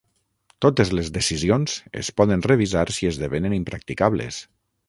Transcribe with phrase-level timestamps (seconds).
[0.65, 4.43] Totes les decisions es poden revisar si esdevenen impracticables.